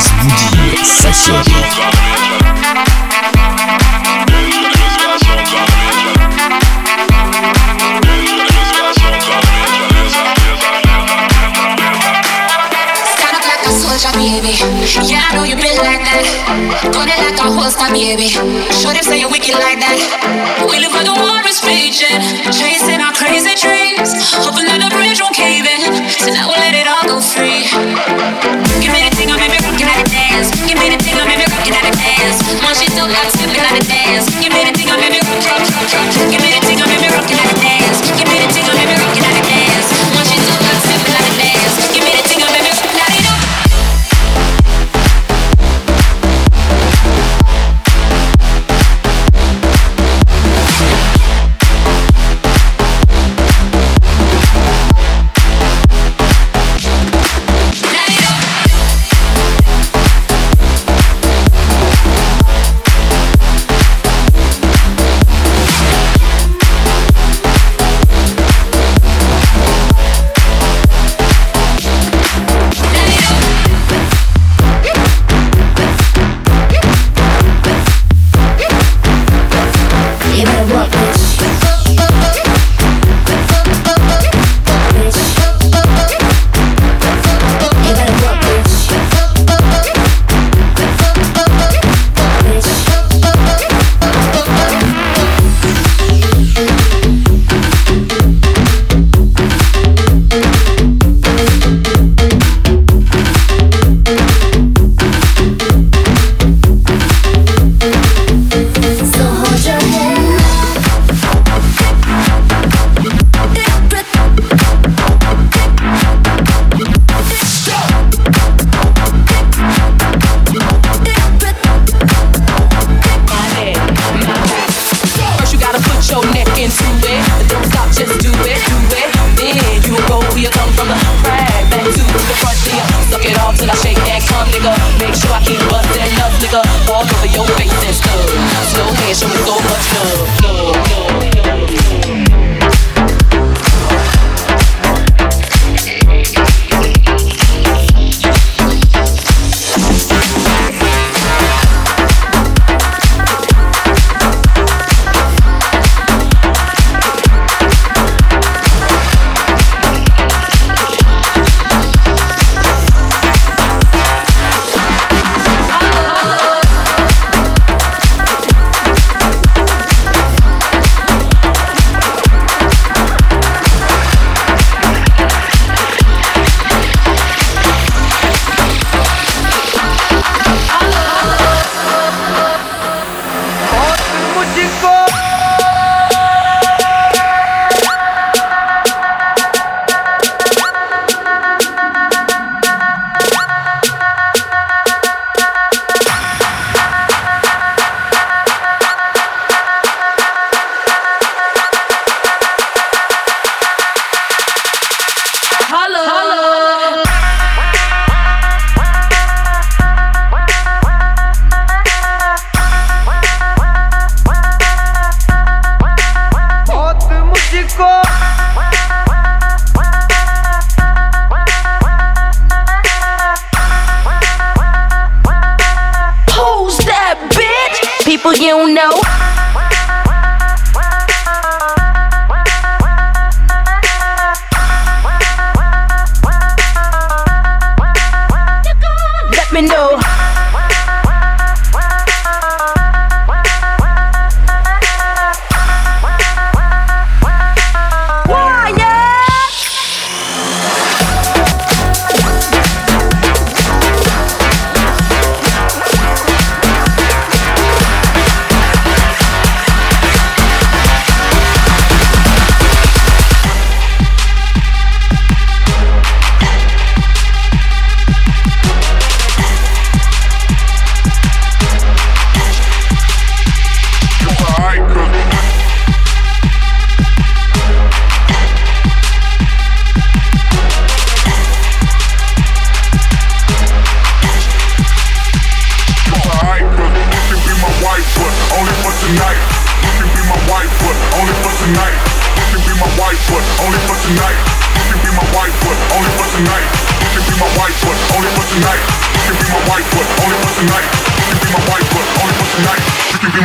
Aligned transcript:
Разбуди 0.00 0.84
соседей. 0.84 1.64
Stand 13.04 13.36
up 13.36 13.44
like 13.44 13.64
a 13.64 13.70
soldier, 13.70 14.12
baby. 14.16 14.54
Yeah, 15.04 15.20
I 15.20 15.36
know 15.36 15.44
you 15.44 15.56
been 15.56 15.76
like 15.76 16.02
that. 16.04 16.24
Gun 16.92 17.08
it 17.08 17.18
like 17.18 17.38
a 17.38 17.42
holster, 17.52 17.92
baby. 17.92 18.28
Show 18.72 18.92
them 18.92 19.02
say 19.02 19.20
you 19.20 19.28
wicked 19.28 19.54
like 19.54 19.78
that. 19.80 19.98
We 20.70 20.78
live 20.78 20.92
where 20.92 21.04
the 21.04 21.12
war 21.12 21.42
is 21.46 21.62
raging, 21.62 22.20
chasing 22.50 23.00
our 23.00 23.12
crazy 23.12 23.54
dreams, 23.54 24.12
hoping 24.32 24.66
that 24.66 24.80
the 24.80 24.88
bridge 24.94 25.20
won't 25.20 25.36
cave 25.36 25.66
in. 25.66 26.08
So 26.08 26.32
now 26.32 26.48
we'll 26.48 26.58
let 26.58 26.74
it 26.74 26.88
all 26.88 27.04
go 27.06 27.20
free. 27.20 27.68
Give 28.80 28.92
me 28.92 29.04
the 29.04 29.12
thing, 29.16 29.30
I 29.30 29.36
make 29.71 29.79
me 29.79 29.87
rockin' 29.87 30.11
dance. 30.11 30.51
Give 30.67 30.77
me 30.77 30.89
the 30.89 30.99
thing, 30.99 31.15
I 31.15 31.25
make 31.27 31.39
me 31.39 31.45
rockin' 31.47 31.73
at 31.73 31.83
the 31.87 31.93
dance. 31.95 32.37
Once 32.63 32.79
she 32.79 32.87
so 32.91 33.07
loud, 33.07 33.31
skipping 33.31 33.63
at 33.63 33.75
the 33.79 33.85
dance. 33.87 34.27
Give 34.41 34.51
me 34.51 34.63
the 34.67 34.73
thing, 34.75 34.89
make 34.99 35.11
me 35.11 35.19
rock, 35.23 35.39
rock, 35.47 35.63
rock, 35.63 35.87
rock. 35.95 36.11
Give 36.31 36.41
me 36.41 36.49
the 36.51 36.61
thing, 36.65 36.81
I 36.81 36.85
make 36.87 37.01
me 37.01 37.07
rockin' 37.07 37.39
at 37.39 37.47
the 37.47 37.57
dance. 37.61 37.99
Give 38.17 38.27
me 38.27 38.37
the 38.39 38.47
thing, 38.51 38.65
I 38.67 38.73
make 38.75 38.87
me 38.87 38.95
rockin' 38.99 39.23
at 39.23 39.33
the 39.35 39.43
dance. 39.47 39.70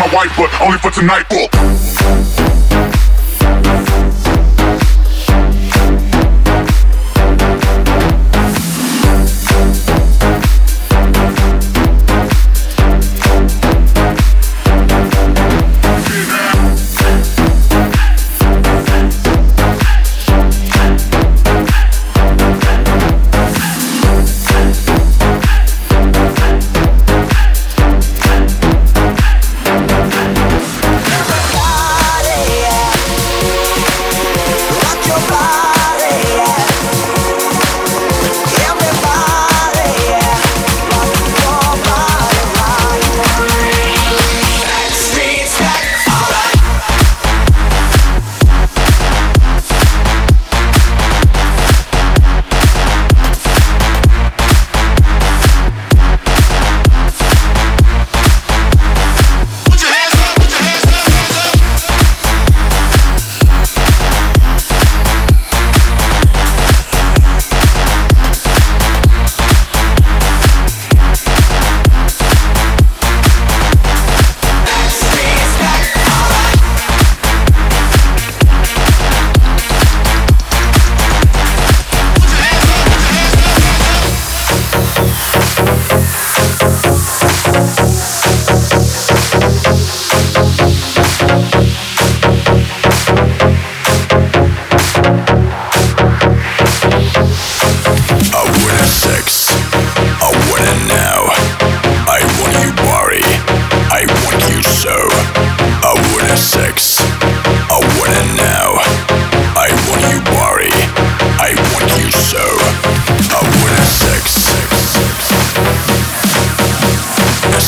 My 0.07 0.15
wife, 0.15 0.37
but 0.37 0.61
only 0.61 0.79
for 0.79 0.91
tonight. 0.91 1.25
floor 1.29 1.49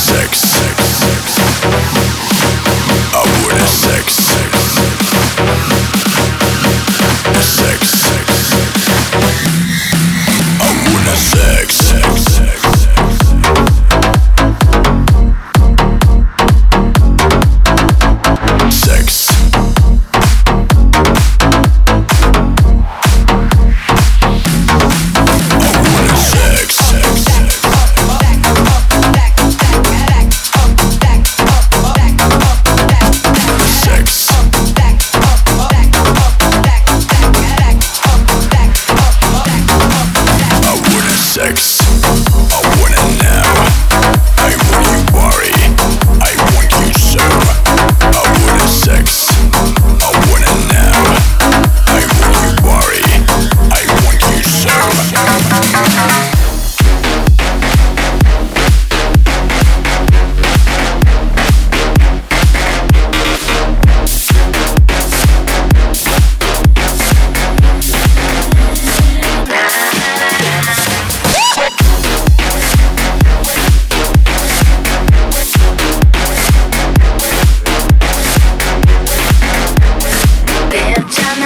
sex. 0.09 0.48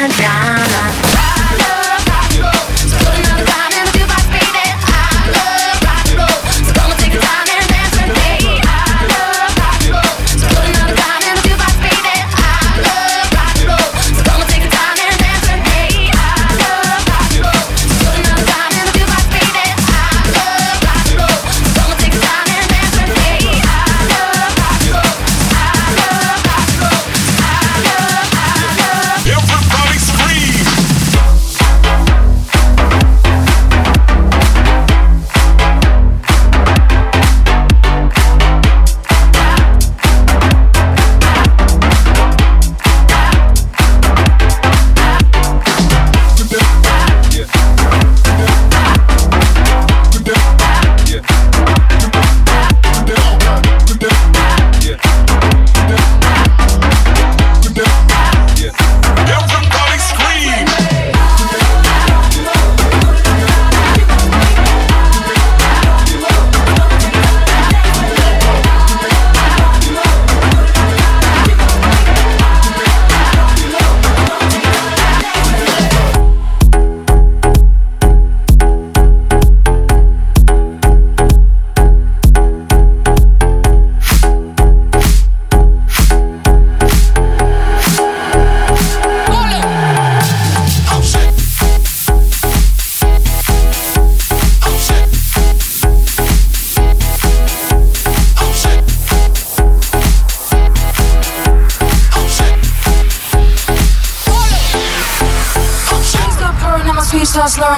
down. 0.08 0.51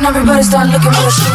Everybody 0.06 0.42
start 0.42 0.68
looking 0.68 0.92
for 0.92 1.02
the 1.02 1.33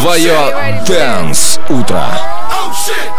Твое 0.00 0.82
Дэнс 0.86 1.58
Утро. 1.68 2.04
Oh 2.50 2.72
shit! 2.72 3.09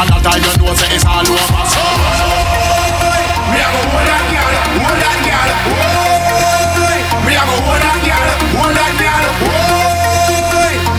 And 0.00 0.08
that 0.08 0.24
time 0.24 0.40
you 0.40 0.48
know 0.56 0.72
say 0.72 0.96
it's 0.96 1.04
all 1.04 1.20
over 1.20 1.60
so 1.68 1.84
Me 3.52 3.60
a 3.60 3.68
go 3.68 3.84
hold 3.84 4.00
that 4.08 4.24
girl, 4.32 4.54
hold 4.80 4.96
that 4.96 5.18
girl. 5.28 5.50
Me 7.20 7.36
a 7.36 7.42
go 7.44 7.52
hold 7.60 7.84
that 7.84 8.00
girl, 8.00 8.28
hold 8.56 8.72
that 8.80 8.96
girl. 8.96 9.28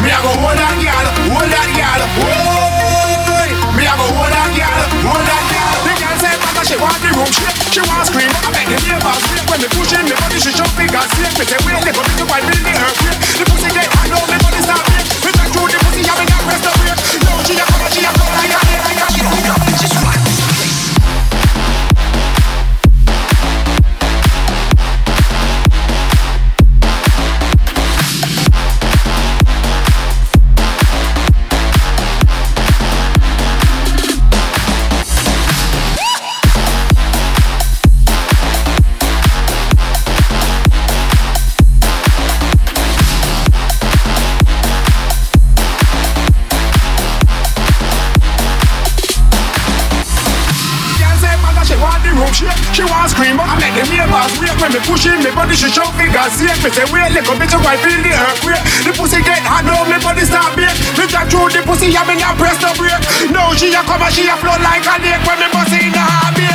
Me 0.05 0.13
a 0.13 0.17
go 0.21 0.29
hold 0.37 0.53
that 0.53 0.77
girl, 0.77 1.05
hold 1.33 1.49
that 1.49 1.69
girl. 1.73 2.01
Me 3.73 3.89
a 3.89 3.93
go 3.97 4.05
hold 4.05 4.29
that 4.37 4.53
girl, 4.53 4.81
hold 5.01 5.25
that 5.25 5.49
girl. 5.49 5.73
The 5.81 5.93
girl 5.97 6.15
say 6.21 6.37
mama 6.37 6.61
she 6.61 6.77
want 6.77 7.01
the 7.01 7.09
room 7.17 7.31
She 7.73 7.81
want 7.81 8.05
scream 8.05 8.29
I 8.29 8.53
beg 8.53 8.69
the 8.69 8.77
neighbors 8.85 9.17
When 9.49 9.65
me 9.65 9.67
push 9.73 9.97
in 9.97 10.05
me 10.05 10.13
body 10.13 10.37
she 10.37 10.53
jump 10.53 10.69
big 10.77 10.93
and 10.93 11.09
snake 11.17 11.41
Me 11.41 11.45
say 11.49 11.57
wait 11.65 11.81
they 11.81 11.89
go 11.89 12.05
to 12.05 12.25
find 12.29 12.45
build 12.45 12.61
the 12.61 12.69
earthquake 12.69 13.17
The 13.17 13.49
pussy 13.49 13.69
get 13.73 13.89
hard 13.97 14.13
now 14.13 14.21
me 14.29 14.50
She 52.71 52.87
want 52.87 53.11
scream 53.11 53.35
but 53.35 53.51
I 53.51 53.59
make 53.59 53.75
the 53.75 53.83
neighbors 53.91 54.31
wait 54.39 54.55
When 54.55 54.71
me 54.71 54.79
push 54.87 55.03
in 55.03 55.19
me 55.19 55.31
body 55.35 55.59
she 55.59 55.67
big 55.99 56.15
and 56.15 56.31
shake 56.31 56.59
Me 56.63 56.69
say 56.71 56.87
wait 56.87 57.11
little 57.11 57.35
bitch 57.35 57.51
you 57.51 57.59
feel 57.83 57.99
the 57.99 58.11
earthquake. 58.15 58.63
The 58.87 58.91
pussy 58.95 59.19
get 59.27 59.43
hard 59.43 59.67
now 59.67 59.83
me 59.83 59.99
body 59.99 60.23
start 60.23 60.55
bake 60.55 60.71
Me 60.95 61.03
drag 61.11 61.27
through 61.27 61.51
the 61.51 61.59
pussy 61.67 61.91
and 61.91 62.07
me 62.07 62.15
not 62.15 62.39
press 62.39 62.55
the 62.63 62.71
brake. 62.79 63.03
Now 63.35 63.51
she 63.59 63.75
a 63.75 63.83
come 63.83 63.99
and 63.99 64.13
she 64.15 64.23
a 64.23 64.35
flow 64.39 64.55
like 64.63 64.87
a 64.87 64.95
lake. 65.03 65.19
When 65.27 65.37
me 65.43 65.47
bust 65.51 65.75
in 65.75 65.91
the 65.91 65.99
heart 65.99 66.50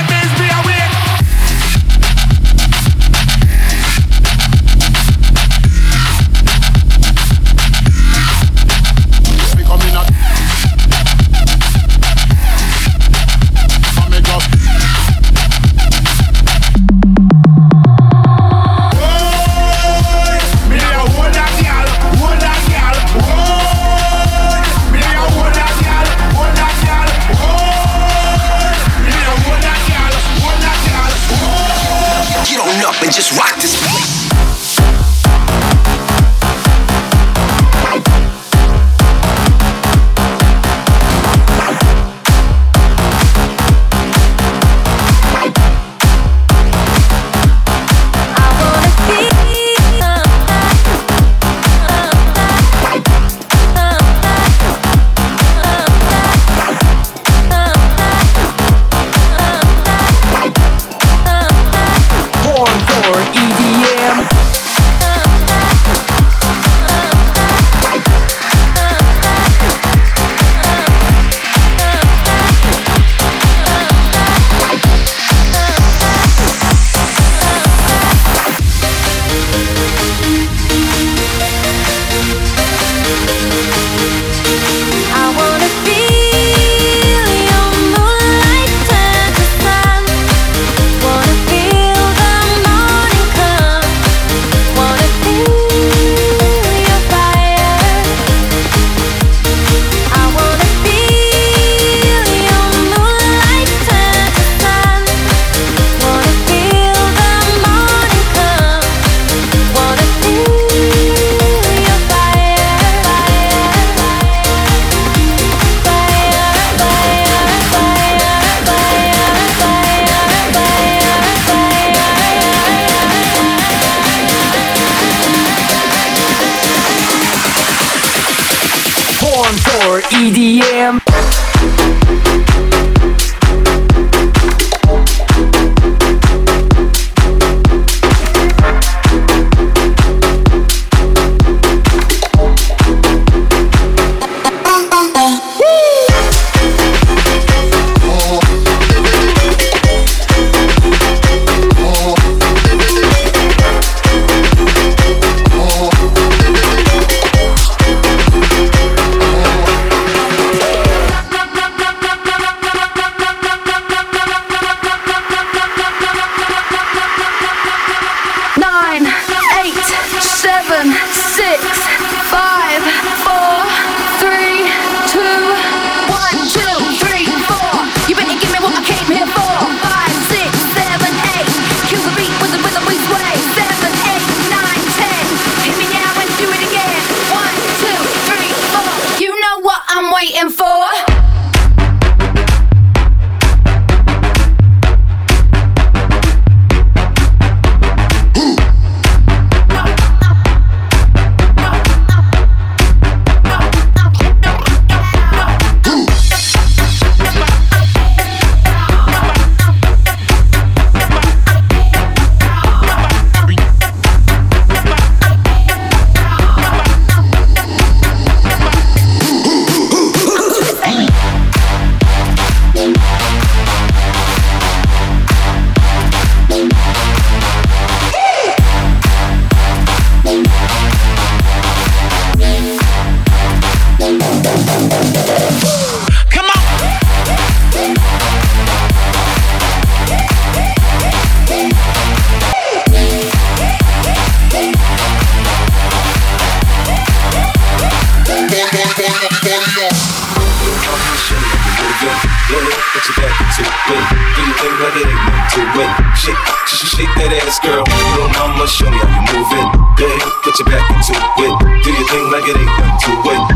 to 255.57 255.65
win. 255.73 255.89
Shake, 256.13 256.37
shake, 256.69 256.91
shake 256.93 257.13
that 257.17 257.33
ass, 257.41 257.57
girl. 257.65 257.81
Little 257.81 258.29
mama, 258.37 258.69
show 258.69 258.91
me 258.93 258.99
how 259.01 259.09
you 259.09 259.23
move 259.33 259.51
it. 259.57 259.69
Go 259.97 260.05
ahead, 260.05 260.33
put 260.45 260.59
your 260.61 260.69
back 260.69 260.85
into 260.93 261.17
it. 261.17 261.55
Do 261.81 261.89
your 261.97 262.07
thing 262.13 262.25
like 262.29 262.45
it 262.45 262.61
ain't 262.61 262.73
nothing 262.77 263.01
to 263.01 263.13
it. 263.33 263.56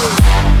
Woo! 0.01 0.60